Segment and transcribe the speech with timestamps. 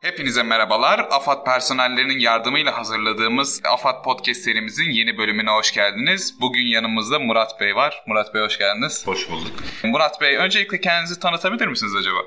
[0.00, 0.98] Hepinize merhabalar.
[1.10, 6.40] AFAD personellerinin yardımıyla hazırladığımız AFAD Podcast serimizin yeni bölümüne hoş geldiniz.
[6.40, 8.04] Bugün yanımızda Murat Bey var.
[8.06, 9.06] Murat Bey hoş geldiniz.
[9.06, 9.52] Hoş bulduk.
[9.84, 12.18] Murat Bey öncelikle kendinizi tanıtabilir misiniz acaba?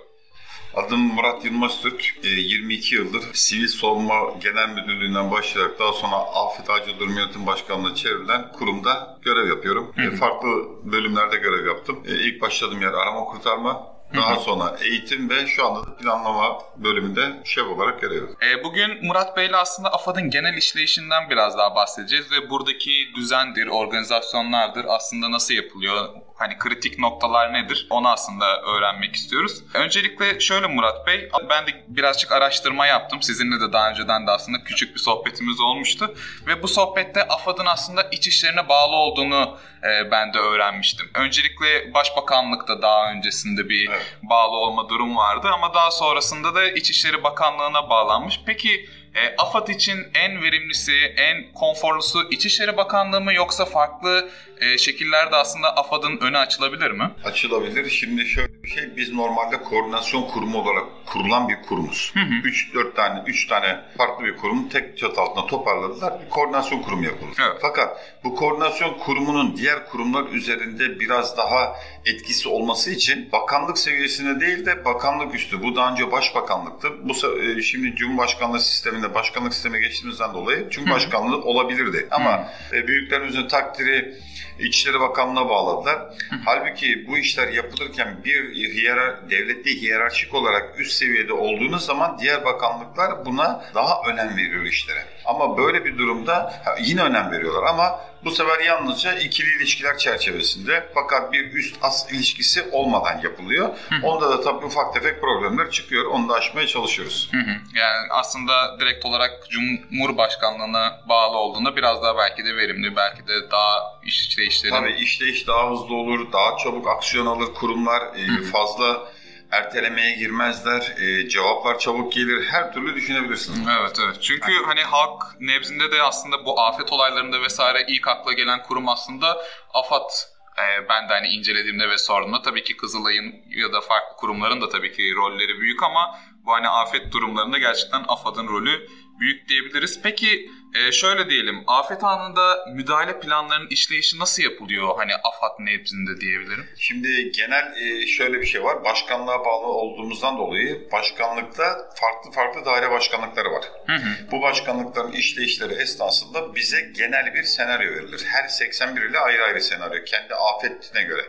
[0.76, 2.14] Adım Murat Yılmaz Türk.
[2.24, 8.52] 22 yıldır Sivil Savunma Genel Müdürlüğü'nden başlayarak daha sonra Afet Acil Durum Yönetim Başkanlığı'na çevrilen
[8.52, 9.92] kurumda görev yapıyorum.
[9.96, 10.16] Hı hı.
[10.16, 10.50] Farklı
[10.84, 12.04] bölümlerde görev yaptım.
[12.06, 17.68] İlk başladığım yer arama kurtarma, daha sonra eğitim ve şu anda da planlama bölümünde şef
[17.68, 22.50] olarak görev e, Bugün Murat Bey ile aslında AFAD'ın genel işleyişinden biraz daha bahsedeceğiz ve
[22.50, 29.64] buradaki düzendir, organizasyonlardır aslında nasıl yapılıyor, hani kritik noktalar nedir onu aslında öğrenmek istiyoruz.
[29.74, 33.22] Öncelikle şöyle Murat Bey, ben de birazcık araştırma yaptım.
[33.22, 36.16] Sizinle de daha önceden de aslında küçük bir sohbetimiz olmuştu.
[36.48, 41.10] Ve bu sohbette AFAD'ın aslında iç işlerine bağlı olduğunu e, ben de öğrenmiştim.
[41.14, 44.18] Öncelikle Başbakanlıkta daha öncesinde bir evet.
[44.24, 48.42] bağlı olma durum vardı ama daha sonrasında da İçişleri Bakanlığı'na bağlanmış.
[48.46, 54.30] Peki e, AFAD için en verimlisi, en konforlusu İçişleri Bakanlığı mı yoksa farklı
[54.62, 57.12] e, şekillerde aslında AFAD'ın önü açılabilir mi?
[57.26, 57.90] Açılabilir.
[57.90, 62.14] Şimdi şöyle bir şey, biz normalde koordinasyon kurumu olarak kurulan bir kurumuz.
[62.16, 66.14] 3-4 tane, 3 tane farklı bir kurum tek çatı altında toparladılar.
[66.26, 67.38] Bir koordinasyon kurumu yapılır.
[67.42, 67.58] Evet.
[67.62, 71.76] Fakat bu koordinasyon kurumunun diğer kurumlar üzerinde biraz daha
[72.06, 75.64] etkisi olması için bakanlık seviyesinde değil de bakanlık üstü.
[75.64, 76.90] Bu daha önce başbakanlıktı.
[77.04, 78.60] Bu e, şimdi Cumhurbaşkanlığı
[79.04, 82.08] sisteminde başkanlık sisteme geçtiğimizden dolayı Cumhurbaşkanlığı olabilirdi.
[82.12, 84.16] Ama e, büyüklerimizin takdiri
[84.60, 86.00] İçişleri Bakanlığı'na bağladılar.
[86.46, 93.26] Halbuki bu işler yapılırken bir hiyerar, devletli hiyerarşik olarak üst seviyede olduğunuz zaman diğer bakanlıklar
[93.26, 95.06] buna daha önem veriyor işlere.
[95.26, 101.34] Ama böyle bir durumda yine önem veriyorlar ama bu sefer yalnızca ikili ilişkiler çerçevesinde fakat
[101.34, 103.70] bir üst as ilişkisi olmadan yapılıyor.
[103.90, 104.08] Hı hı.
[104.08, 106.06] Onda da tabii ufak tefek problemler çıkıyor.
[106.06, 107.30] Onu da aşmaya çalışıyoruz.
[107.32, 107.56] Hı hı.
[107.76, 114.00] Yani aslında direkt olarak Cumhurbaşkanlığına bağlı olduğunda biraz daha belki de verimli, belki de daha
[114.04, 114.72] işleyişleri...
[114.72, 118.44] Tabii işleyiş daha hızlı olur, daha çabuk aksiyon alır kurumlar, hı hı.
[118.44, 119.14] fazla
[119.54, 123.60] ertelemeye girmezler, e, cevaplar çabuk gelir, her türlü düşünebilirsiniz.
[123.80, 124.18] Evet evet.
[124.22, 124.66] Çünkü yani.
[124.66, 129.38] hani halk nebzinde de aslında bu afet olaylarında vesaire ilk akla gelen kurum aslında
[129.74, 130.10] AFAD
[130.58, 134.70] e, ben de hani incelediğimde ve sorduğumda tabii ki Kızılay'ın ya da farklı kurumların da
[134.70, 138.88] tabii ki rolleri büyük ama bu hani afet durumlarında gerçekten AFAD'ın rolü
[139.20, 140.02] büyük diyebiliriz.
[140.04, 144.98] Peki e, şöyle diyelim, afet anında müdahale planlarının işleyişi nasıl yapılıyor?
[144.98, 146.66] Hani AFAD nezdinde diyebilirim.
[146.78, 148.84] Şimdi genel e, şöyle bir şey var.
[148.84, 151.64] Başkanlığa bağlı olduğumuzdan dolayı başkanlıkta
[151.96, 153.64] farklı farklı daire başkanlıkları var.
[153.86, 154.32] Hı hı.
[154.32, 158.24] Bu başkanlıkların işleyişleri esnasında bize genel bir senaryo verilir.
[158.26, 160.04] Her 81 ile ayrı ayrı senaryo.
[160.04, 161.22] Kendi afetine göre.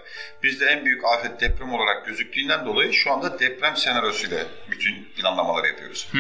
[0.43, 6.09] Bizde en büyük afet deprem olarak gözüktüğünden dolayı şu anda deprem senaryosuyla bütün planlamaları yapıyoruz.
[6.13, 6.19] Hı.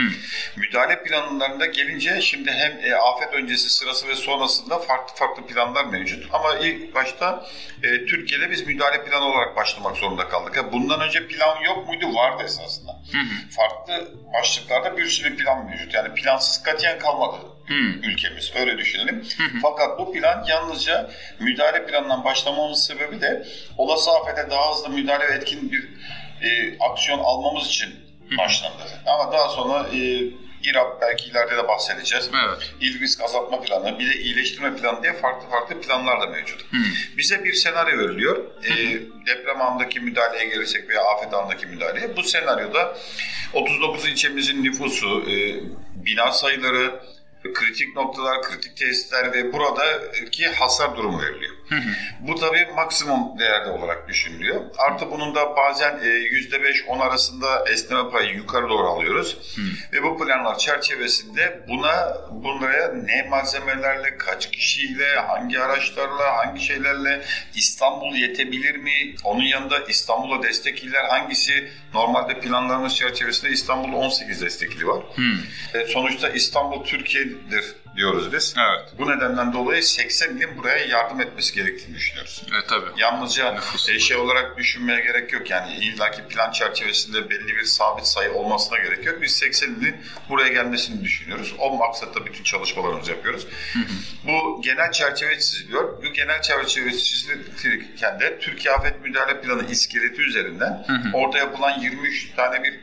[0.56, 6.28] Müdahale planlarında gelince şimdi hem e, afet öncesi, sırası ve sonrasında farklı farklı planlar mevcut.
[6.32, 7.46] Ama ilk başta
[7.82, 10.56] e, Türkiye'de biz müdahale planı olarak başlamak zorunda kaldık.
[10.56, 12.14] Yani bundan önce plan yok muydu?
[12.14, 12.92] Vardı esasında.
[12.92, 13.50] Hı hı.
[13.50, 15.94] Farklı başlıklarda bir sürü plan mevcut.
[15.94, 17.36] Yani plansız katiyen kalmadı.
[17.66, 18.02] Hmm.
[18.02, 18.52] ülkemiz.
[18.56, 19.24] Öyle düşünelim.
[19.36, 19.60] Hmm.
[19.62, 21.10] Fakat bu plan yalnızca
[21.40, 23.46] müdahale planından başlamamız sebebi de
[23.78, 25.88] olası afete daha hızlı müdahale ve etkin bir
[26.42, 27.94] e, aksiyon almamız için
[28.38, 28.82] başlandı.
[29.06, 30.20] Ama daha sonra e,
[30.64, 32.30] İRAP belki ileride de bahsedeceğiz.
[32.46, 32.72] Evet.
[32.80, 36.72] İl risk azaltma planı, bir de iyileştirme planı diye farklı farklı planlar da mevcut.
[36.72, 36.84] Hmm.
[37.16, 38.44] Bize bir senaryo veriliyor.
[38.64, 38.72] E,
[39.26, 42.16] deprem anındaki müdahaleye gelirsek veya afet anındaki müdahaleye.
[42.16, 42.98] Bu senaryoda
[43.52, 45.34] 39 ilçemizin nüfusu, e,
[45.94, 47.00] bina sayıları,
[47.52, 51.54] kritik noktalar, kritik tesisler ve buradaki hasar durumu veriliyor.
[52.20, 54.60] Bu tabii maksimum değerde olarak düşünülüyor.
[54.78, 59.56] Artı bunun da bazen %5-10 e, arasında esneme payı yukarı doğru alıyoruz.
[59.92, 67.24] Ve bu planlar çerçevesinde buna bunlara ne malzemelerle, kaç kişiyle, hangi araçlarla, hangi şeylerle
[67.54, 69.14] İstanbul yetebilir mi?
[69.24, 71.70] Onun yanında İstanbul'a destek iller hangisi?
[71.94, 75.04] Normalde planlarımız çerçevesinde İstanbul'da 18 destekli var.
[75.14, 75.86] Hmm.
[75.88, 76.84] sonuçta İstanbul
[77.34, 78.54] Türkiye'dir diyoruz biz.
[78.58, 78.92] Evet.
[78.98, 82.42] Bu nedenden dolayı 80 ilin buraya yardım etmesi gerektiğini düşünüyoruz.
[82.52, 83.00] Evet tabii.
[83.00, 83.58] Yalnızca
[83.88, 88.78] e, şey olarak düşünmeye gerek yok yani illaki plan çerçevesinde belli bir sabit sayı olmasına
[88.78, 89.22] gerek yok.
[89.22, 89.96] Biz 80 ilin
[90.28, 91.54] buraya gelmesini düşünüyoruz.
[91.58, 93.46] O maksatta bütün çalışmalarımızı yapıyoruz.
[94.26, 96.02] Bu genel çerçeve çiziliyor.
[96.02, 102.62] Bu genel çerçeve çizilirken de Türkiye Afet Müdahale Planı iskeleti üzerinden orada yapılan 23 tane
[102.64, 102.80] bir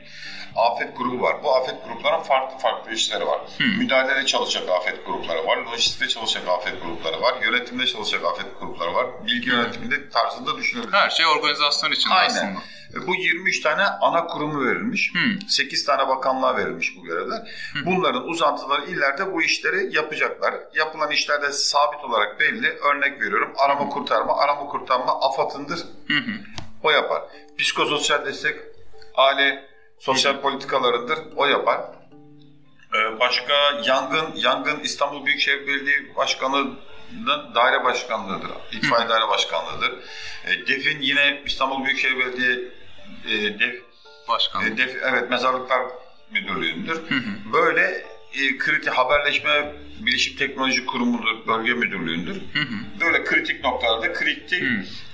[0.56, 1.44] afet grubu var.
[1.44, 3.42] Bu afet grupların farklı farklı işleri var.
[3.58, 3.78] Hmm.
[3.78, 5.58] Müdahalede çalışacak afet grupları var.
[5.58, 7.42] Lojistikte çalışacak afet grupları var.
[7.42, 9.08] Yönetimde çalışacak afet grupları var.
[9.28, 10.94] Bilgi yönetiminde tarzında düşünebiliriz.
[10.94, 12.30] Her şey organizasyon için Aynen.
[12.30, 12.60] aslında.
[12.94, 15.14] E, bu 23 tane ana kurumu verilmiş.
[15.14, 15.50] Hmm.
[15.50, 17.40] 8 tane bakanlığa verilmiş bu görevler.
[17.74, 17.86] Hmm.
[17.86, 20.56] Bunların uzantıları ileride bu işleri yapacaklar.
[20.76, 22.68] Yapılan işlerde sabit olarak belli.
[22.68, 23.54] Örnek veriyorum.
[23.58, 24.38] Arama kurtarma.
[24.38, 25.80] Arama kurtarma AFAD'ındır.
[26.08, 26.36] Hmm.
[26.84, 27.22] O yapar.
[27.58, 28.56] Psikososyal destek
[29.16, 29.71] aile
[30.02, 31.20] sosyal politikalarıdır.
[31.36, 31.82] O yapar.
[32.96, 33.54] Ee, başka
[33.86, 36.68] yangın, yangın İstanbul Büyükşehir Belediye Başkanı
[37.56, 38.52] daire başkanlığıdır.
[38.72, 39.92] İtfaiye daire başkanlığıdır.
[40.46, 42.52] E, DEF'in yine İstanbul Büyükşehir Belediye
[43.28, 43.82] e, DEF,
[44.30, 44.68] Başkanlığı.
[44.68, 45.82] E, DEF, evet mezarlıklar
[46.32, 47.02] müdürlüğüdür.
[47.54, 52.36] Böyle e, kritik haberleşme bilişim teknoloji kurumudur, bölge müdürlüğündür.
[52.36, 53.02] Hı hı.
[53.02, 54.64] Böyle kritik noktalarda kritik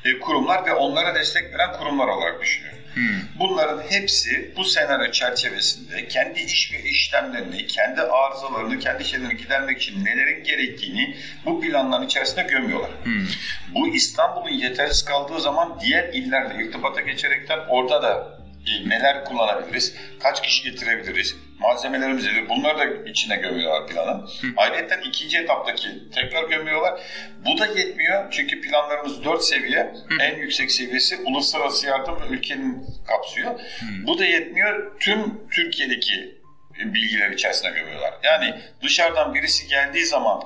[0.06, 2.77] e, kurumlar ve onlara destek veren kurumlar olarak düşünüyorum.
[2.98, 3.22] Hmm.
[3.40, 10.06] Bunların hepsi bu senaryo çerçevesinde kendi iş ve işlemlerini, kendi arızalarını, kendi şeylerini gidermek için
[10.06, 12.92] nelerin gerektiğini bu planların içerisinde gömüyorlar.
[13.04, 13.28] Hmm.
[13.76, 18.37] Bu İstanbul'un yetersiz kaldığı zaman diğer illerle irtibata geçerekten orada da
[18.86, 24.30] neler kullanabiliriz, kaç kişi getirebiliriz, malzemelerimiz nedir bunları da içine gömüyorlar planın.
[24.58, 27.02] Ayrıca ikinci etaptaki tekrar gömüyorlar.
[27.46, 33.60] Bu da yetmiyor çünkü planlarımız dört seviye, en yüksek seviyesi uluslararası yardım ve ülkenin kapsıyor.
[34.08, 35.00] Bu da yetmiyor.
[35.00, 36.38] Tüm Türkiye'deki
[36.80, 38.14] bilgiler içerisine gömüyorlar.
[38.24, 40.44] Yani dışarıdan birisi geldiği zaman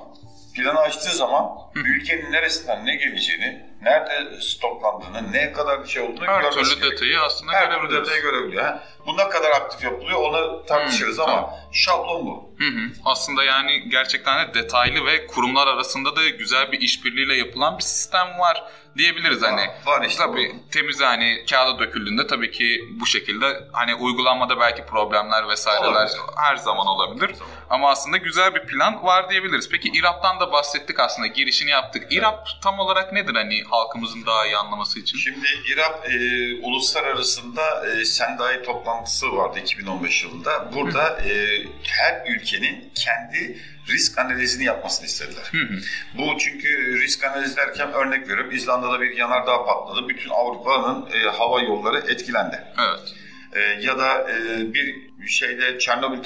[0.56, 6.50] planı açtığı zaman ülkenin neresinden ne geleceğini, nerede stoklandığını, ne kadar bir şey olduğunu Her
[6.50, 6.92] türlü gerekiyor.
[6.92, 8.64] detayı aslında Her türlü detayı görebiliyor.
[8.64, 8.84] Ha?
[9.06, 11.50] Bu ne kadar aktif yapılıyor onu tartışırız hmm, ama tamam.
[11.72, 12.50] şablon bu.
[12.58, 12.90] Hı hı.
[13.04, 18.38] Aslında yani gerçekten de detaylı ve kurumlar arasında da güzel bir işbirliğiyle yapılan bir sistem
[18.38, 18.64] var
[18.98, 19.66] diyebiliriz hani.
[19.86, 20.22] Var işte.
[20.22, 20.70] Tabii bu.
[20.70, 26.16] temiz hani kağıda döküldüğünde tabii ki bu şekilde hani uygulanmada belki problemler vesaireler olabilir.
[26.36, 27.30] her zaman olabilir.
[27.70, 29.68] Ama aslında güzel bir plan var diyebiliriz.
[29.68, 32.02] Peki İRAP'tan da bahsettik aslında girişini yaptık.
[32.02, 32.12] Evet.
[32.12, 35.18] İRAP tam olarak nedir hani halkımızın daha iyi anlaması için?
[35.18, 36.16] Şimdi İRAP e,
[36.62, 40.72] uluslararasında e, Sendai toplantısı vardı 2015 yılında.
[40.74, 45.48] Burada e, her ülkenin kendi risk analizini yapmasını istediler.
[45.50, 45.78] Hı hı.
[46.18, 50.08] Bu çünkü risk analiz derken örnek veriyorum İzlanda'da bir yanardağ patladı.
[50.08, 52.64] Bütün Avrupa'nın e, hava yolları etkilendi.
[52.78, 53.14] Evet.
[53.52, 56.18] E, ya da e, bir şeyde Çernobil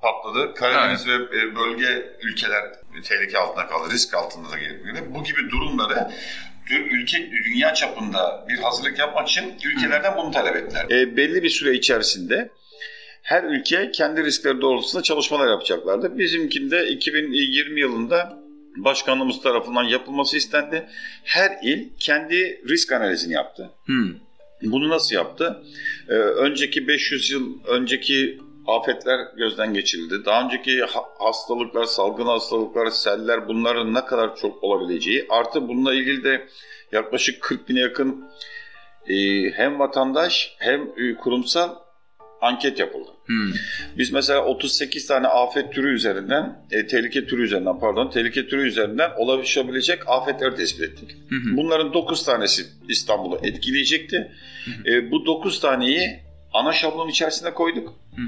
[0.00, 0.54] patladı.
[0.54, 1.32] Karadeniz evet.
[1.32, 2.64] ve e, bölge ülkeler
[3.04, 4.96] tehlike altında kaldı, risk altında da geliyor.
[5.08, 6.10] Bu gibi durumları
[6.70, 10.84] ülke dünya çapında bir hazırlık yapmak için ülkelerden bunu talep ettiler.
[10.90, 12.50] E, belli bir süre içerisinde
[13.22, 16.18] her ülke kendi riskleri doğrultusunda çalışmalar yapacaklardı.
[16.18, 18.38] Bizimkinde 2020 yılında
[18.76, 20.86] başkanlığımız tarafından yapılması istendi.
[21.24, 23.70] Her il kendi risk analizini yaptı.
[23.84, 24.14] Hmm.
[24.62, 25.62] Bunu nasıl yaptı?
[26.08, 30.24] Ee, önceki 500 yıl önceki afetler gözden geçirildi.
[30.24, 30.84] Daha önceki
[31.18, 36.48] hastalıklar, salgın hastalıklar, seller bunların ne kadar çok olabileceği artı bununla ilgili de
[36.92, 38.24] yaklaşık 40 bine yakın
[39.08, 39.14] e,
[39.50, 41.76] hem vatandaş hem e, kurumsal
[42.40, 43.10] anket yapıldı.
[43.26, 43.52] Hmm.
[43.98, 49.10] Biz mesela 38 tane afet türü üzerinden, e, tehlike türü üzerinden pardon, tehlike türü üzerinden
[49.16, 51.16] olabilecek afetleri tespit ettik.
[51.28, 51.56] Hmm.
[51.56, 54.32] Bunların 9 tanesi İstanbul'u etkileyecekti.
[54.64, 54.92] Hmm.
[54.92, 56.20] E, bu 9 taneyi
[56.52, 57.94] ana şablon içerisine koyduk.
[58.16, 58.22] Hı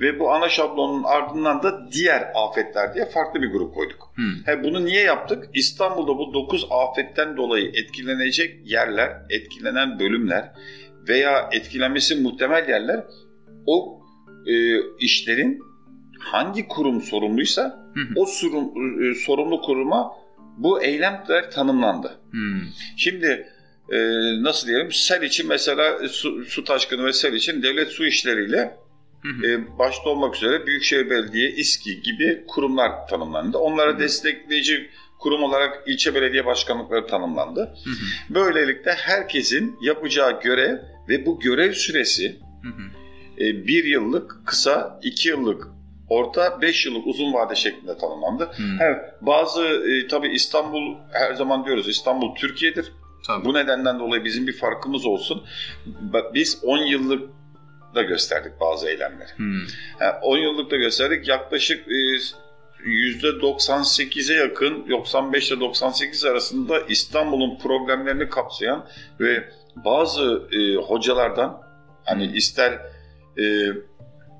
[0.00, 4.12] Ve bu ana şablonun ardından da diğer afetler diye farklı bir grup koyduk.
[4.16, 4.22] Hı.
[4.52, 5.48] He, bunu niye yaptık?
[5.54, 10.52] İstanbul'da bu 9 afetten dolayı etkilenecek yerler, etkilenen bölümler
[11.08, 13.04] veya etkilenmesi muhtemel yerler
[13.66, 13.99] o
[14.46, 15.62] e, işlerin
[16.18, 18.14] hangi kurum sorumluysa hı hı.
[18.16, 18.64] o sorum,
[19.02, 20.12] e, sorumlu kuruma
[20.56, 22.20] bu eylemler tanımlandı.
[22.32, 22.38] Hı.
[22.96, 23.46] Şimdi
[23.92, 23.98] e,
[24.42, 28.76] nasıl diyelim sel için mesela su, su taşkını ve sel için devlet su işleriyle
[29.22, 29.46] Hı hı.
[29.46, 33.58] E, başta olmak üzere Büyükşehir Belediye, İSKİ gibi kurumlar tanımlandı.
[33.58, 37.60] Onlara hı destekleyici kurum olarak ilçe belediye başkanlıkları tanımlandı.
[37.60, 38.34] Hı hı.
[38.34, 40.78] Böylelikle herkesin yapacağı görev
[41.08, 42.99] ve bu görev süresi hı hı
[43.40, 45.68] bir yıllık, kısa, iki yıllık,
[46.08, 48.50] orta, beş yıllık uzun vade şeklinde tanımlandı.
[48.56, 48.80] Hmm.
[48.80, 52.92] Evet, bazı e, tabii İstanbul her zaman diyoruz İstanbul Türkiye'dir.
[53.26, 53.44] Tabii.
[53.44, 55.44] Bu nedenden dolayı bizim bir farkımız olsun.
[56.34, 57.30] Biz 10 yıllık
[57.94, 59.30] da gösterdik bazı eylemleri.
[59.36, 59.60] Hmm.
[60.00, 61.28] Yani 10 yıllık da gösterdik.
[61.28, 62.18] Yaklaşık e,
[62.84, 68.86] %98'e yakın 95 ile 98 arasında İstanbul'un problemlerini kapsayan
[69.20, 71.62] ve bazı e, hocalardan
[72.04, 72.34] hani hmm.
[72.34, 72.80] ister
[73.38, 73.44] e,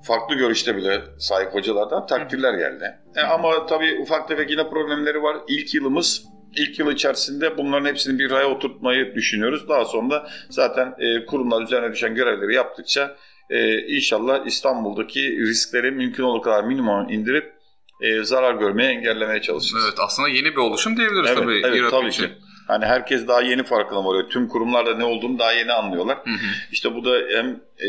[0.02, 2.98] farklı görüşte bile sahip hocalardan takdirler geldi.
[3.16, 5.36] E, ama tabii ufak tefek yine problemleri var.
[5.48, 6.24] İlk yılımız
[6.56, 9.68] ilk yıl içerisinde bunların hepsini bir raya oturtmayı düşünüyoruz.
[9.68, 13.16] Daha sonra zaten e, kurumlar üzerine düşen görevleri yaptıkça
[13.50, 17.52] e, inşallah İstanbul'daki riskleri mümkün olduğu kadar minimum indirip
[18.00, 19.84] e, zarar görmeye engellemeye çalışacağız.
[19.88, 21.62] Evet aslında yeni bir oluşum diyebiliriz evet, tabii.
[21.64, 22.26] Evet tabii için.
[22.26, 22.32] ki.
[22.68, 24.28] Hani herkes daha yeni farkına varıyor.
[24.28, 26.18] Tüm kurumlarda ne olduğunu daha yeni anlıyorlar.
[26.24, 26.46] Hı hı.
[26.72, 27.46] İşte bu da hem
[27.78, 27.88] e,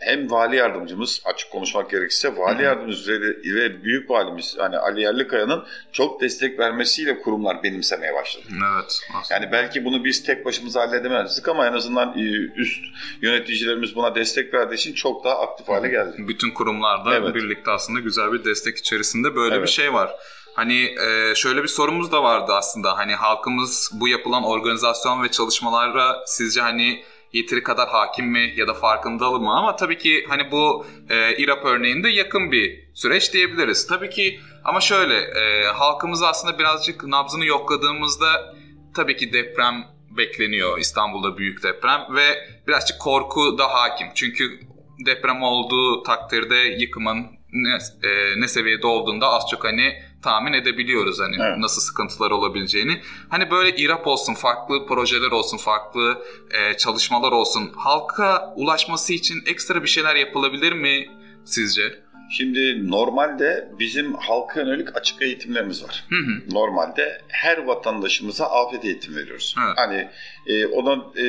[0.00, 2.62] hem vali yardımcımız açık konuşmak gerekirse vali Hı-hı.
[2.62, 3.20] yardımcımız ve,
[3.54, 8.44] ve büyük valimiz hani Ali Yerlikaya'nın çok destek vermesiyle kurumlar benimsemeye başladı.
[8.50, 9.00] Evet.
[9.14, 9.40] Aslında.
[9.40, 12.22] Yani belki bunu biz tek başımıza halledemezdik ama en azından e,
[12.56, 12.84] üst
[13.22, 16.16] yöneticilerimiz buna destek verdiği için çok daha aktif hale geldi.
[16.18, 17.34] Bütün kurumlarda evet.
[17.34, 19.66] birlikte aslında güzel bir destek içerisinde böyle evet.
[19.66, 20.10] bir şey var.
[20.54, 22.98] Hani e, şöyle bir sorumuz da vardı aslında.
[22.98, 28.74] Hani halkımız bu yapılan organizasyon ve çalışmalara sizce hani yeteri kadar hakim mi ya da
[28.74, 33.86] farkındalı mı ama tabii ki hani bu e, İRAP örneğinde yakın bir süreç diyebiliriz.
[33.86, 38.54] Tabii ki ama şöyle e, halkımız aslında birazcık nabzını yokladığımızda
[38.94, 39.84] tabii ki deprem
[40.16, 44.06] bekleniyor İstanbul'da büyük deprem ve birazcık korku da hakim.
[44.14, 44.60] Çünkü
[45.06, 51.36] deprem olduğu takdirde yıkımın ne, e, ne seviyede olduğunda az çok hani tahmin edebiliyoruz hani
[51.40, 51.58] evet.
[51.58, 53.00] nasıl sıkıntılar olabileceğini.
[53.28, 57.72] Hani böyle İRAP olsun, farklı projeler olsun, farklı e, çalışmalar olsun.
[57.76, 61.06] Halka ulaşması için ekstra bir şeyler yapılabilir mi
[61.44, 61.82] sizce?
[62.30, 66.04] Şimdi normalde bizim halka yönelik açık eğitimlerimiz var.
[66.08, 66.54] Hı hı.
[66.54, 69.54] Normalde her vatandaşımıza afet eğitim veriyoruz.
[69.66, 69.74] Evet.
[69.76, 70.08] Hani
[70.46, 71.24] e, ona e,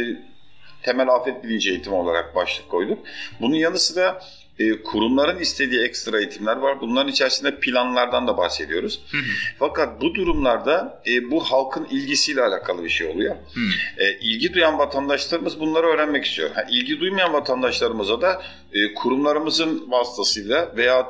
[0.83, 2.99] temel afet bilinci eğitimi olarak başlık koyduk.
[3.41, 4.21] Bunun yanı sıra
[4.59, 6.81] e, kurumların istediği ekstra eğitimler var.
[6.81, 9.01] Bunların içerisinde planlardan da bahsediyoruz.
[9.11, 9.21] Hı hı.
[9.59, 13.35] Fakat bu durumlarda e, bu halkın ilgisiyle alakalı bir şey oluyor.
[13.35, 13.61] Hı.
[14.03, 16.49] E, ilgi duyan vatandaşlarımız bunları öğrenmek istiyor.
[16.51, 18.41] Ha, ilgi duymayan vatandaşlarımıza da
[18.73, 21.07] e, kurumlarımızın vasıtasıyla veya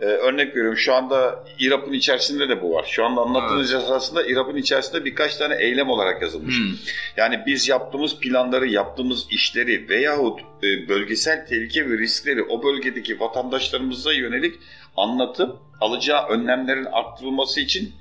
[0.00, 2.86] ee, örnek veriyorum şu anda İRAP'ın içerisinde de bu var.
[2.90, 3.84] Şu anda anlattığınız evet.
[3.84, 6.58] esasında İRAP'ın içerisinde birkaç tane eylem olarak yazılmış.
[6.58, 6.74] Hmm.
[7.16, 14.12] Yani biz yaptığımız planları, yaptığımız işleri veyahut e, bölgesel tehlike ve riskleri o bölgedeki vatandaşlarımıza
[14.12, 14.54] yönelik
[14.96, 17.94] anlatıp alacağı önlemlerin arttırılması için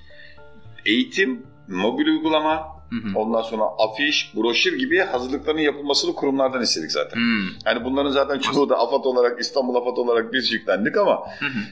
[0.86, 2.73] eğitim, mobil uygulama,
[3.16, 7.18] Ondan sonra afiş, broşür gibi hazırlıkların yapılmasını kurumlardan istedik zaten.
[7.18, 7.50] Hı.
[7.66, 11.24] Yani bunların zaten çoğu da AFAD olarak, İstanbul AFAD olarak biz yüklendik ama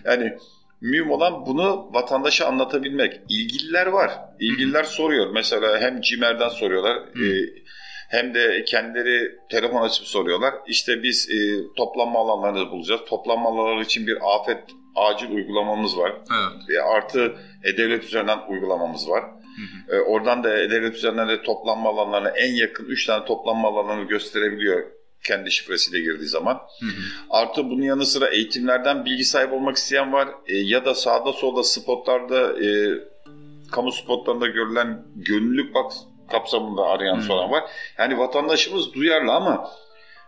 [0.06, 0.34] yani
[0.82, 3.22] mühim olan bunu vatandaşa anlatabilmek.
[3.30, 4.12] İlgililer var.
[4.40, 5.32] İlgililer soruyor.
[5.34, 6.98] Mesela hem CİMER'den soruyorlar.
[6.98, 7.26] E,
[8.10, 10.54] hem de kendileri telefon açıp soruyorlar.
[10.68, 11.38] İşte biz e,
[11.78, 13.02] toplanma alanlarını bulacağız.
[13.10, 14.64] Toplanma alanları için bir afet
[14.96, 16.12] acil uygulamamız var.
[16.12, 16.70] Evet.
[16.70, 19.24] Ve artı e, devlet üzerinden uygulamamız var.
[19.56, 19.98] Hı hı.
[19.98, 24.84] E, oradan da devlet üzerinden toplanma alanlarına en yakın 3 tane toplanma alanını gösterebiliyor
[25.24, 26.62] kendi şifresiyle girdiği zaman.
[26.80, 27.02] Hı hı.
[27.30, 30.30] Artı bunun yanı sıra eğitimlerden bilgi sahibi olmak isteyen var.
[30.48, 33.00] E, ya da sağda solda spotlarda e,
[33.72, 35.92] kamu spotlarında görülen gönüllülük bak
[36.32, 37.22] kapsamında arayan hı.
[37.22, 37.64] soran var.
[37.98, 39.70] Yani vatandaşımız duyarlı ama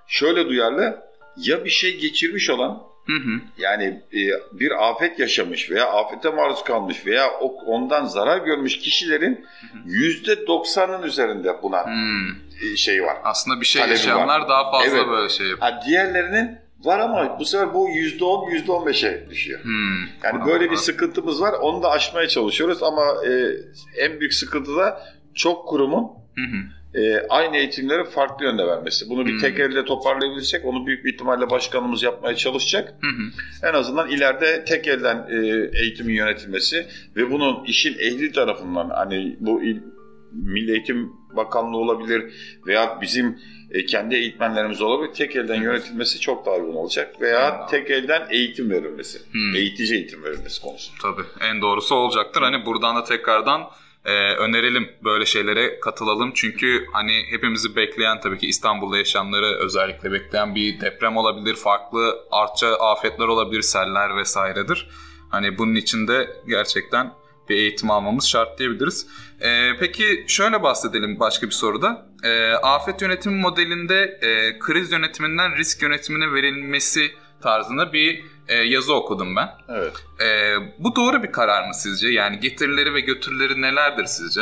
[0.08, 1.04] şöyle duyarlı
[1.38, 3.42] ya bir şey geçirmiş olan Hı hı.
[3.58, 7.32] Yani e, bir afet yaşamış veya afete maruz kalmış veya
[7.66, 9.46] ondan zarar görmüş kişilerin
[9.86, 12.78] yüzde doksanın üzerinde buna hı.
[12.78, 13.18] şey var.
[13.24, 14.50] Aslında bir şey yaşayanlar var.
[14.50, 15.08] daha fazla evet.
[15.08, 15.72] böyle şey yapıyor.
[15.72, 19.64] Ha, diğerlerinin var ama bu sefer bu yüzde on, yüzde on beşe düşüyor.
[19.64, 20.06] Hmm.
[20.24, 21.54] Yani böyle bir sıkıntımız var.
[21.62, 23.32] Onu da aşmaya çalışıyoruz ama e,
[23.98, 25.02] en büyük sıkıntı da
[25.36, 26.04] çok kurumun
[26.36, 29.10] hı hı e, aynı eğitimleri farklı yönde vermesi.
[29.10, 29.40] Bunu bir hmm.
[29.40, 32.96] tek elle toparlayabilirsek onu büyük bir ihtimalle başkanımız yapmaya çalışacak.
[33.02, 33.30] Hmm.
[33.70, 35.38] En azından ileride tek elden e,
[35.82, 39.78] eğitimin yönetilmesi ve bunun işin ehli tarafından hani bu il,
[40.32, 42.34] Milli Eğitim Bakanlığı olabilir
[42.68, 43.40] veya bizim
[43.72, 45.14] e, kendi eğitmenlerimiz olabilir.
[45.14, 47.68] Tek elden yönetilmesi çok daha uygun olacak veya hmm.
[47.68, 49.20] tek elden eğitim verilmesi.
[49.32, 49.56] Hmm.
[49.56, 50.98] Eğitici eğitim verilmesi konusunda.
[51.02, 52.42] Tabii en doğrusu olacaktır.
[52.42, 53.70] Hani buradan da tekrardan
[54.06, 56.32] e, önerelim böyle şeylere katılalım.
[56.34, 62.76] Çünkü hani hepimizi bekleyen tabii ki İstanbul'da yaşayanları özellikle bekleyen bir deprem olabilir, farklı artça
[62.76, 64.90] afetler olabilir, seller vesairedir.
[65.30, 67.14] Hani bunun için de gerçekten
[67.50, 69.08] bir eğitim almamız şart diyebiliriz.
[69.42, 72.06] Ee, peki şöyle bahsedelim başka bir soruda.
[72.24, 79.36] Ee, afet yönetimi modelinde e, kriz yönetiminden risk yönetimine verilmesi tarzında bir e, yazı okudum
[79.36, 79.50] ben.
[79.70, 79.94] Evet.
[80.22, 82.08] E, bu doğru bir karar mı sizce?
[82.08, 84.42] Yani getirileri ve götürüleri nelerdir sizce?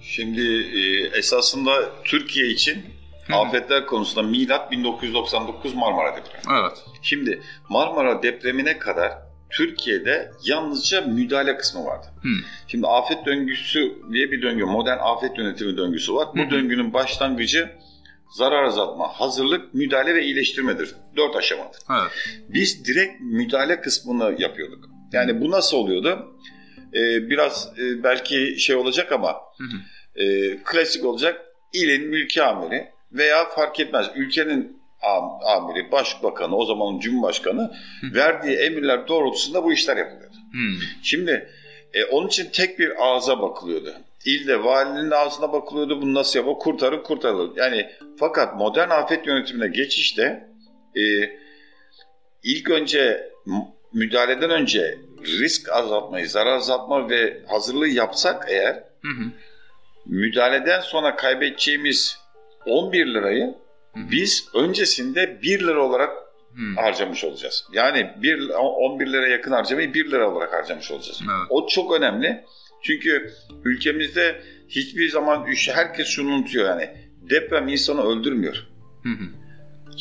[0.00, 0.40] Şimdi
[0.78, 2.84] e, esasında Türkiye için
[3.26, 3.36] Hı-hı.
[3.36, 6.60] afetler konusunda milat 1999 Marmara depremi.
[6.60, 6.84] Evet.
[7.02, 9.12] Şimdi Marmara depremine kadar
[9.50, 12.06] Türkiye'de yalnızca müdahale kısmı vardı.
[12.22, 12.28] Hı.
[12.66, 16.28] Şimdi afet döngüsü diye bir döngü, modern afet yönetimi döngüsü var.
[16.34, 16.50] Bu Hı-hı.
[16.50, 17.70] döngünün başlangıcı
[18.30, 20.94] zarar azaltma, hazırlık, müdahale ve iyileştirmedir.
[21.16, 21.80] Dört aşamadır.
[21.90, 22.12] Evet.
[22.48, 24.84] Biz direkt müdahale kısmını yapıyorduk.
[25.12, 26.34] Yani bu nasıl oluyordu?
[26.94, 30.22] Ee, biraz e, belki şey olacak ama hı hı.
[30.22, 31.44] E, klasik olacak.
[31.72, 38.14] İlin mülki amiri veya fark etmez ülkenin am, amiri, başbakanı, o zamanın cumhurbaşkanı hı.
[38.14, 40.36] verdiği emirler doğrultusunda bu işler yapılıyordu.
[40.52, 40.84] Hı.
[41.02, 41.48] Şimdi
[41.94, 43.94] e, onun için tek bir ağza bakılıyordu.
[44.28, 47.56] İlde valinin ağzına bakılıyordu bunu nasıl yapar kurtarır kurtarılır.
[47.56, 50.48] Yani fakat modern afet yönetimine geçişte
[50.96, 51.02] e,
[52.42, 53.32] ilk önce
[53.92, 59.24] müdahaleden önce risk azaltmayı, zarar azaltma ve hazırlığı yapsak eğer hı hı.
[60.06, 62.18] müdahaleden sonra kaybedeceğimiz
[62.66, 64.10] 11 lirayı hı hı.
[64.10, 66.10] biz öncesinde 1 lira olarak
[66.54, 66.80] hı.
[66.80, 67.64] harcamış olacağız.
[67.72, 71.20] Yani 1, 11 lira yakın harcamayı 1 lira olarak harcamış olacağız.
[71.22, 71.46] Evet.
[71.50, 72.44] O çok önemli.
[72.82, 73.32] Çünkü
[73.64, 76.90] ülkemizde hiçbir zaman herkes şunu unutuyor yani
[77.30, 78.66] deprem insanı öldürmüyor.
[79.02, 79.24] Hı hı.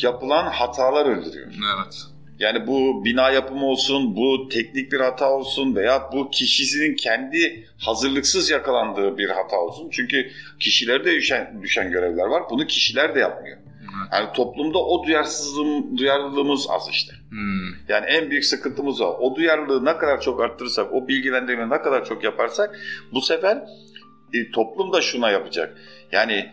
[0.02, 1.48] Yapılan hatalar öldürüyor.
[1.48, 1.96] Evet.
[2.40, 8.50] Yani bu bina yapımı olsun, bu teknik bir hata olsun veya bu kişisinin kendi hazırlıksız
[8.50, 9.90] yakalandığı bir hata olsun.
[9.92, 12.44] Çünkü kişilerde düşen, düşen görevler var.
[12.50, 13.58] Bunu kişiler de yapmıyor.
[14.14, 17.14] Yani toplumda o duyarsızlığım, duyarlılığımız az işte.
[17.30, 17.68] Hmm.
[17.88, 19.06] Yani en büyük sıkıntımız o.
[19.06, 22.80] O duyarlılığı ne kadar çok arttırırsak, o bilgilendirmeyi ne kadar çok yaparsak
[23.14, 23.64] bu sefer
[24.34, 25.78] e, toplum da şuna yapacak.
[26.12, 26.52] Yani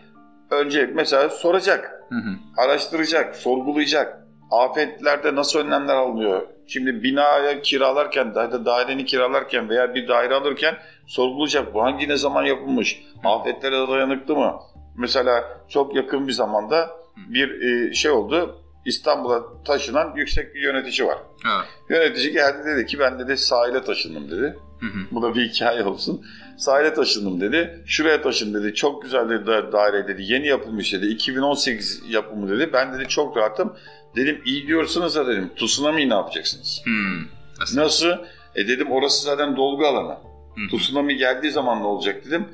[0.51, 2.15] önce mesela soracak, hı
[2.57, 4.25] araştıracak, sorgulayacak.
[4.51, 6.47] Afetlerde nasıl önlemler alınıyor?
[6.67, 10.75] Şimdi binaya kiralarken, da daireni kiralarken veya bir daire alırken
[11.07, 11.73] sorgulayacak.
[11.73, 13.01] Bu hangi ne zaman yapılmış?
[13.23, 14.59] Afetlere dayanıklı mı?
[14.97, 18.61] Mesela çok yakın bir zamanda bir e, şey oldu.
[18.85, 21.17] İstanbul'a taşınan yüksek bir yönetici var.
[21.45, 21.65] Evet.
[21.89, 24.55] Yönetici geldi dedi ki ben dedi sahile taşındım dedi.
[24.79, 24.99] Hı hı.
[25.11, 26.25] Bu da bir hikaye olsun.
[26.57, 27.83] Sahile taşındım dedi.
[27.85, 28.73] Şuraya taşın dedi.
[28.73, 30.23] Çok güzel dedi daire dedi.
[30.23, 31.05] Yeni yapılmış dedi.
[31.07, 32.69] 2018 yapımı dedi.
[32.73, 33.73] Ben dedi çok rahatım.
[34.15, 35.51] Dedim iyi diyorsunuz da dedim.
[35.55, 36.81] Tsunami ne yapacaksınız?
[36.83, 37.21] Hmm.
[37.59, 37.79] Nasıl?
[37.79, 38.09] Nasıl?
[38.55, 40.17] E dedim orası zaten dolgu alanı.
[40.55, 42.47] Hı Tsunami geldiği zaman ne olacak dedim.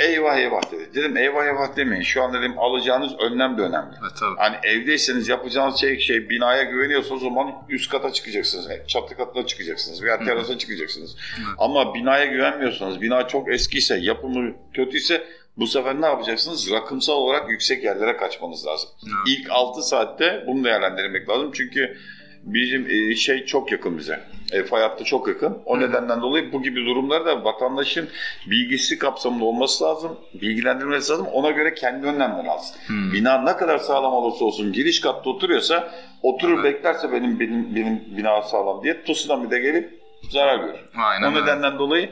[0.00, 0.94] Eyvah eyvah dedi.
[0.94, 2.02] Dedim eyvah eyvah demeyin.
[2.02, 3.96] Şu an dedim alacağınız önlem de önemli.
[4.02, 4.36] Evet, tabii.
[4.38, 8.68] Hani evdeyseniz yapacağınız şey, şey binaya güveniyorsanız o zaman üst kata çıkacaksınız.
[8.88, 11.16] Çatı katına çıkacaksınız veya terasa çıkacaksınız.
[11.38, 11.54] Evet.
[11.58, 15.24] Ama binaya güvenmiyorsanız, bina çok eskiyse, yapımı kötüyse
[15.56, 16.70] bu sefer ne yapacaksınız?
[16.70, 18.90] Rakımsal olarak yüksek yerlere kaçmanız lazım.
[19.02, 19.14] Evet.
[19.38, 21.50] İlk 6 saatte bunu değerlendirmek lazım.
[21.54, 21.96] Çünkü
[22.42, 24.20] bizim e, şey çok yakın bize.
[24.52, 25.58] E, fay hattı çok yakın.
[25.66, 25.80] O Hı.
[25.80, 28.08] nedenden dolayı bu gibi durumlarda vatandaşın
[28.50, 31.26] bilgisi kapsamında olması lazım, bilgilendirilmesi lazım.
[31.26, 32.76] Ona göre kendi önlemler alsın.
[32.86, 33.12] Hı.
[33.12, 36.74] Bina ne kadar sağlam olursa olsun giriş katta oturuyorsa oturur evet.
[36.74, 40.80] beklerse benim benim benim bina sağlam diye tsunami de gelip zarar görür.
[40.96, 42.10] Aynen o nedenden dolayı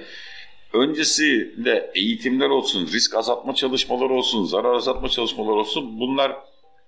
[0.72, 6.32] öncesinde eğitimler olsun, risk azaltma çalışmaları olsun, zarar azaltma çalışmaları olsun bunlar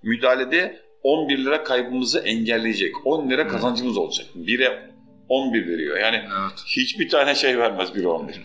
[0.03, 3.07] müdahalede 11 lira kaybımızı engelleyecek.
[3.07, 4.27] 10 lira kazancımız olacak.
[4.37, 4.91] 1'e
[5.29, 5.99] 11 veriyor.
[5.99, 6.65] Yani evet.
[6.77, 8.43] hiçbir tane şey vermez 1'e 11.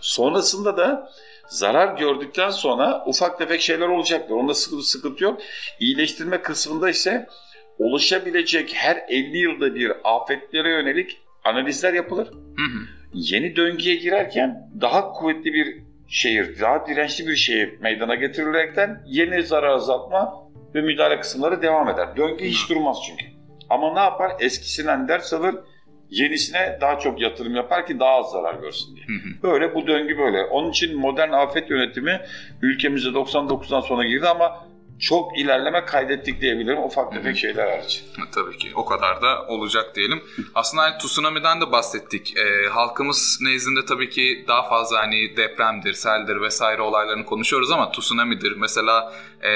[0.00, 1.10] Sonrasında da
[1.48, 4.34] zarar gördükten sonra ufak tefek şeyler olacaktır.
[4.34, 5.40] Onda sıkıntı, sıkıntı yok.
[5.80, 7.26] İyileştirme kısmında ise
[7.78, 12.26] oluşabilecek her 50 yılda bir afetlere yönelik analizler yapılır.
[12.26, 12.86] Hı hı.
[13.14, 19.68] Yeni döngüye girerken daha kuvvetli bir şehir, daha dirençli bir şehir meydana getirilerekten yeni zarar
[19.68, 22.16] azaltma ve müdahale kısımları devam eder.
[22.16, 23.24] Döngü hiç durmaz çünkü.
[23.70, 24.32] Ama ne yapar?
[24.40, 25.54] Eskisinden ders alır,
[26.10, 29.06] yenisine daha çok yatırım yapar ki daha az zarar görsün diye.
[29.42, 30.44] Böyle bu döngü böyle.
[30.44, 32.20] Onun için modern afet yönetimi
[32.62, 34.66] ülkemize 99'dan sonra girdi ama
[34.98, 38.04] çok ilerleme kaydettik diyebilirim ufak tefek şeyler hariç.
[38.34, 40.22] Tabii ki o kadar da olacak diyelim.
[40.54, 42.36] Aslında hani tsunami'den de bahsettik.
[42.36, 48.56] E, halkımız nezdinde tabii ki daha fazla hani depremdir, seldir vesaire olaylarını konuşuyoruz ama tsunami'dir.
[48.56, 49.12] Mesela
[49.44, 49.50] e,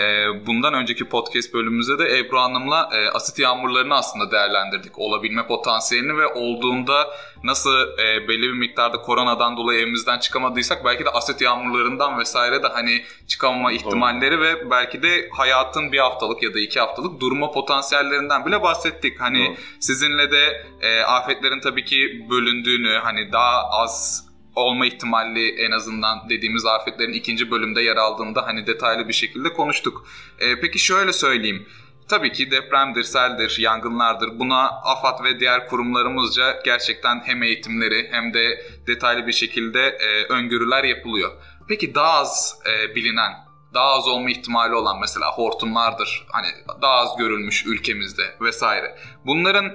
[0.47, 4.99] bundan önceki podcast bölümümüzde de Ebru Hanım'la e, asit yağmurlarını aslında değerlendirdik.
[4.99, 7.07] Olabilme potansiyelini ve olduğunda
[7.45, 12.67] nasıl e, belli bir miktarda koronadan dolayı evimizden çıkamadıysak belki de asit yağmurlarından vesaire de
[12.67, 14.43] hani çıkamama ihtimalleri Doğru.
[14.43, 19.21] ve belki de hayatın bir haftalık ya da iki haftalık durma potansiyellerinden bile bahsettik.
[19.21, 19.57] Hani Doğru.
[19.81, 26.67] sizinle de e, afetlerin tabii ki bölündüğünü hani daha az olma ihtimali en azından dediğimiz
[26.67, 30.07] afetlerin ikinci bölümde yer aldığında hani detaylı bir şekilde konuştuk.
[30.39, 31.67] E, peki şöyle söyleyeyim.
[32.09, 34.39] Tabii ki depremdir, seldir, yangınlardır.
[34.39, 40.85] Buna AFAD ve diğer kurumlarımızca gerçekten hem eğitimleri hem de detaylı bir şekilde e, öngörüler
[40.85, 41.31] yapılıyor.
[41.69, 43.33] Peki daha az e, bilinen,
[43.75, 46.27] daha az olma ihtimali olan mesela hortumlardır.
[46.29, 46.47] Hani
[46.83, 48.97] daha az görülmüş ülkemizde vesaire.
[49.27, 49.67] Bunların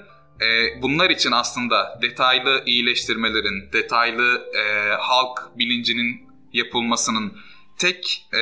[0.42, 7.38] e, bunlar için aslında detaylı iyileştirmelerin, detaylı e, halk bilincinin yapılmasının
[7.78, 8.38] tek e,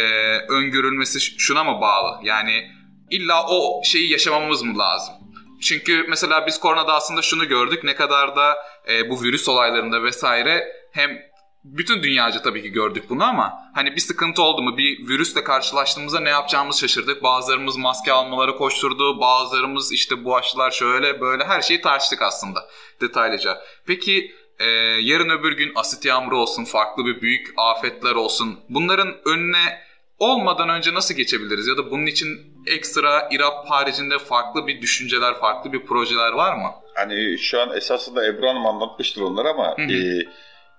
[0.49, 2.19] öngörülmesi şuna mı bağlı?
[2.23, 2.71] Yani
[3.11, 5.13] illa o şeyi yaşamamız mı lazım?
[5.61, 8.57] Çünkü mesela biz koronada aslında şunu gördük ne kadar da
[8.89, 11.32] e, bu virüs olaylarında vesaire hem
[11.63, 16.19] bütün dünyaca tabii ki gördük bunu ama hani bir sıkıntı oldu mu bir virüsle karşılaştığımızda
[16.19, 17.23] ne yapacağımızı şaşırdık.
[17.23, 22.59] Bazılarımız maske almaları koşturdu, bazılarımız işte bu aşılar şöyle böyle her şeyi tartıştık aslında
[23.01, 23.57] detaylıca.
[23.87, 24.65] Peki e,
[25.01, 28.59] yarın öbür gün asit yağmuru olsun, farklı bir büyük afetler olsun.
[28.69, 29.79] Bunların önüne
[30.19, 31.67] olmadan önce nasıl geçebiliriz?
[31.67, 32.27] Ya da bunun için
[32.67, 36.71] ekstra İRAP haricinde farklı bir düşünceler, farklı bir projeler var mı?
[36.95, 40.23] Hani şu an esasında Ebru Hanım anlatmıştır onları ama E,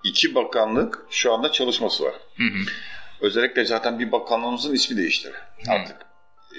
[0.05, 2.15] iki bakanlık şu anda çalışması var.
[2.37, 2.59] Hı hı.
[3.21, 5.33] Özellikle zaten bir bakanlığımızın ismi değişti
[5.69, 5.97] artık.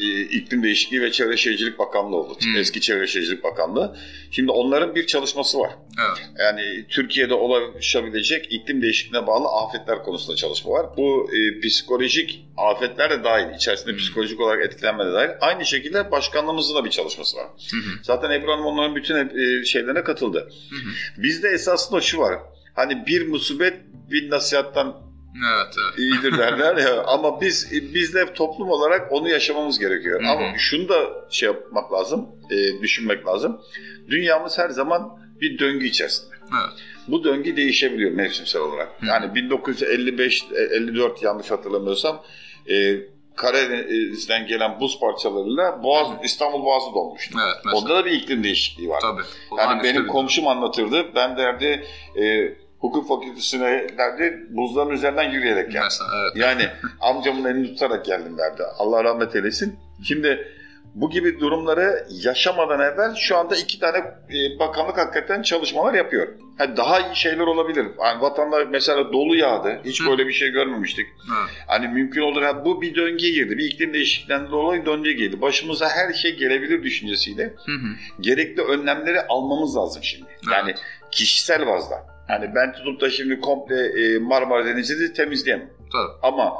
[0.01, 2.37] E, iklim Değişikliği ve Çevre Şehircilik Bakanlığı oldu.
[2.43, 2.55] Hmm.
[2.57, 3.97] Eski Çevre Şehircilik Bakanlığı.
[4.31, 5.71] Şimdi onların bir çalışması var.
[5.99, 6.29] Evet.
[6.39, 10.85] Yani Türkiye'de ulaşabilecek iklim değişikliğine bağlı afetler konusunda çalışma var.
[10.97, 13.55] Bu e, psikolojik afetler de dahil.
[13.55, 13.97] İçerisinde hmm.
[13.97, 15.29] psikolojik olarak etkilenme de dahil.
[15.41, 17.47] Aynı şekilde başkanlığımızın da bir çalışması var.
[17.71, 18.03] Hmm.
[18.03, 20.49] Zaten Ebru Hanım onların bütün e, şeylerine katıldı.
[20.69, 21.23] Hmm.
[21.23, 22.39] Bizde esasında şu var.
[22.75, 23.73] Hani bir musibet
[24.11, 25.05] bir nasihattan
[25.53, 25.99] Evet, evet.
[25.99, 30.21] iyidir derler ya ama biz biz de toplum olarak onu yaşamamız gerekiyor.
[30.21, 30.29] Hı-hı.
[30.29, 33.61] Ama şunu da şey yapmak lazım, e, düşünmek lazım.
[34.09, 36.35] Dünyamız her zaman bir döngü içerisinde.
[36.51, 36.79] Evet.
[37.07, 38.87] Bu döngü değişebiliyor mevsimsel olarak.
[38.87, 39.09] Hı-hı.
[39.09, 42.23] Yani 1955 54 yanlış hatırlamıyorsam
[42.69, 42.95] e,
[43.35, 47.37] Karadeniz'den gelen buz parçalarıyla Boğaz, İstanbul Boğazı dolmuştu.
[47.45, 47.81] Evet, mesela.
[47.81, 49.01] Onda da bir iklim değişikliği var.
[49.01, 49.21] Tabii.
[49.57, 51.05] Yani benim komşum anlatırdı.
[51.15, 51.85] Ben derdi
[52.15, 55.81] e, hukuk fakültesine derdi buzların üzerinden yürüyerek geldim.
[55.83, 56.35] Mesela, evet.
[56.35, 56.67] Yani
[57.01, 58.63] amcamın elini tutarak geldim derdi.
[58.77, 59.79] Allah rahmet eylesin.
[60.03, 60.47] Şimdi
[60.95, 66.27] bu gibi durumları yaşamadan evvel şu anda iki tane e, bakanlık hakikaten çalışmalar yapıyor.
[66.59, 67.85] Yani daha iyi şeyler olabilir.
[68.03, 69.81] Yani vatandaş mesela dolu yağdı.
[69.85, 70.09] Hiç Hı.
[70.09, 71.07] böyle bir şey görmemiştik.
[71.07, 71.33] Hı.
[71.67, 72.41] Hani mümkün olur.
[72.41, 73.57] Yani bu bir döngüye girdi.
[73.57, 75.41] Bir iklim değişikliğinden dolayı döngüye girdi.
[75.41, 77.43] Başımıza her şey gelebilir düşüncesiyle.
[77.43, 78.21] Hı hı.
[78.21, 80.29] Gerekli önlemleri almamız lazım şimdi.
[80.51, 80.81] Yani evet.
[81.11, 82.14] kişisel bazda.
[82.29, 85.69] Yani ben tutup da şimdi komple e, Marmara Denizi'ni temizleyemem.
[85.91, 86.11] Tabii.
[86.21, 86.53] Ama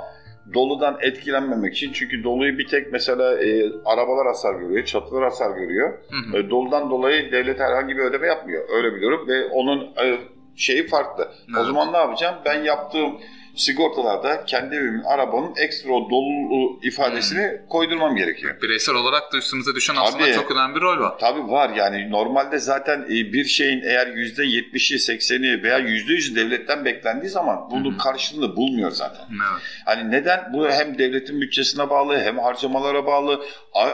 [0.53, 5.93] doludan etkilenmemek için çünkü doluyu bir tek mesela e, arabalar hasar görüyor, çatılar hasar görüyor.
[6.09, 6.37] Hı hı.
[6.37, 8.63] E, doludan dolayı devlet herhangi bir ödeme yapmıyor.
[8.69, 10.17] Öyle biliyorum ve onun e,
[10.55, 11.31] şeyi farklı.
[11.49, 11.59] Evet.
[11.61, 12.35] O zaman ne yapacağım?
[12.45, 13.17] Ben yaptığım
[13.55, 17.67] sigortalarda kendi evimin, arabanın ekstra dolu ifadesini hmm.
[17.69, 18.61] koydurmam gerekiyor.
[18.61, 21.19] Bireysel olarak da üstümüze düşen tabii, aslında çok önemli bir rol var.
[21.19, 27.29] Tabii var yani normalde zaten e, bir şeyin eğer %70'i 80'i veya %100'ü devletten beklendiği
[27.29, 27.97] zaman bunun hmm.
[27.97, 29.25] karşılığını bulmuyor zaten.
[29.29, 29.63] Evet.
[29.85, 30.53] Hani neden?
[30.53, 33.45] Bu hem devletin bütçesine bağlı hem harcamalara bağlı.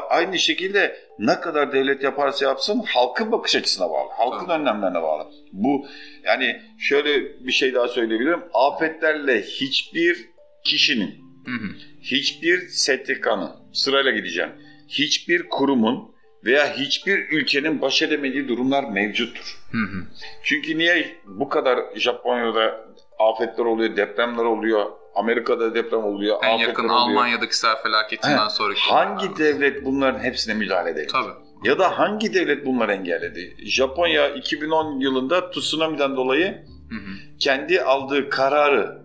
[0.10, 4.10] aynı şekilde ne kadar devlet yaparsa yapsın halkın bakış açısına bağlı.
[4.12, 4.62] Halkın Tabii.
[4.62, 5.28] önlemlerine bağlı.
[5.52, 5.88] Bu
[6.24, 8.43] yani şöyle bir şey daha söyleyebilirim.
[8.54, 10.30] Afetlerle hiçbir
[10.63, 11.76] kişinin, hı hı.
[12.02, 14.52] hiçbir STK'nın, sırayla gideceğim,
[14.88, 16.12] hiçbir kurumun
[16.45, 19.60] veya hiçbir ülkenin baş edemediği durumlar mevcuttur.
[19.71, 20.08] Hı hı.
[20.43, 22.90] Çünkü niye bu kadar Japonya'da
[23.29, 26.95] afetler oluyor, depremler oluyor, Amerika'da deprem oluyor, en yakın oluyor.
[26.95, 28.79] Almanya'daki sel felaketinden He, sonraki.
[28.79, 31.07] Hangi devlet bunların hepsine müdahale edebilir?
[31.07, 31.31] Tabii.
[31.63, 33.55] Ya da hangi devlet bunları engelledi?
[33.65, 36.47] Japonya 2010 yılında tsunami'den dolayı
[36.89, 37.38] hı hı.
[37.39, 39.01] kendi aldığı kararı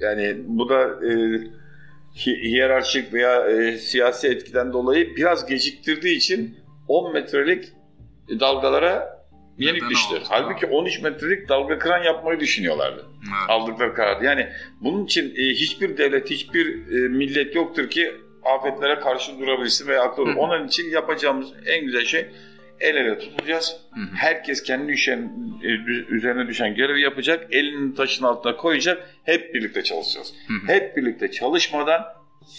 [0.00, 1.12] yani bu da e,
[2.26, 7.64] hiyerarşik veya e, siyasi etkiden dolayı biraz geciktirdiği için 10 metrelik
[8.28, 9.13] dalgalara
[9.58, 9.82] yenik
[10.28, 13.06] Halbuki 13 metrelik dalga kıran yapmayı düşünüyorlardı.
[13.22, 13.50] Evet.
[13.50, 14.22] Aldıkları karar.
[14.22, 14.48] Yani
[14.80, 18.12] bunun için e, hiçbir devlet, hiçbir e, millet yoktur ki
[18.44, 22.26] afetlere karşı durabilsin veya aklı Onun için yapacağımız en güzel şey
[22.80, 23.76] el ele tutacağız.
[23.94, 24.14] Hı hı.
[24.14, 25.68] Herkes kendi düşen, e,
[26.14, 27.46] üzerine düşen görevi yapacak.
[27.50, 29.08] Elini taşın altına koyacak.
[29.24, 30.34] Hep birlikte çalışacağız.
[30.48, 30.72] Hı hı.
[30.72, 32.02] Hep birlikte çalışmadan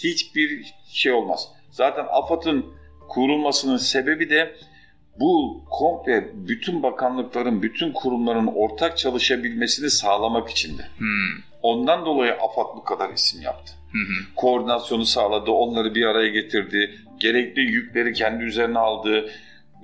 [0.02, 1.48] hiçbir şey olmaz.
[1.70, 2.66] Zaten AFAD'ın
[3.08, 4.54] kurulmasının sebebi de
[5.20, 10.90] bu komple bütün bakanlıkların, bütün kurumların ortak çalışabilmesini sağlamak içindi.
[10.98, 11.42] Hmm.
[11.62, 13.72] Ondan dolayı AFAD bu kadar isim yaptı.
[13.92, 13.98] Hı
[14.36, 19.30] Koordinasyonu sağladı, onları bir araya getirdi, gerekli yükleri kendi üzerine aldı,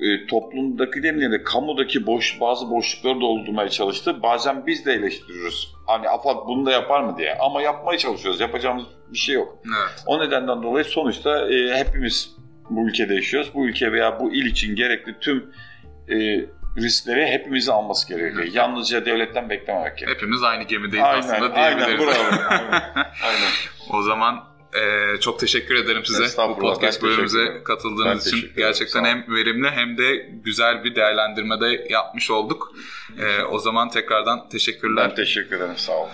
[0.00, 4.22] e, toplumdaki demeyeyim de kamudaki boş bazı boşlukları doldurmaya çalıştı.
[4.22, 5.74] Bazen biz de eleştiriyoruz.
[5.86, 7.34] Hani AFAD bunu da yapar mı diye.
[7.34, 8.40] Ama yapmaya çalışıyoruz.
[8.40, 9.58] Yapacağımız bir şey yok.
[9.66, 10.04] Evet.
[10.06, 12.36] O nedenden dolayı sonuçta e, hepimiz
[12.76, 13.54] bu ülkede yaşıyoruz.
[13.54, 15.50] Bu ülke veya bu il için gerekli tüm
[16.08, 18.42] e, riskleri hepimizin alması gerekiyor.
[18.44, 18.54] Evet.
[18.54, 20.16] Yalnızca devletten beklememek gerekiyor.
[20.16, 22.08] Hepimiz aynı gemideyiz aynen, aslında diyebiliriz.
[22.16, 22.50] Aynen, bravo.
[22.50, 22.82] aynen,
[23.22, 23.50] aynen.
[23.90, 28.52] O zaman e, çok teşekkür ederim size bu podcast bölümümüze katıldığınız için.
[28.56, 32.72] Gerçekten hem verimli hem de güzel bir değerlendirmede yapmış olduk.
[33.18, 35.08] E, o zaman tekrardan teşekkürler.
[35.11, 35.76] Ben teşekkür ederim.
[35.76, 36.11] Sağ olun.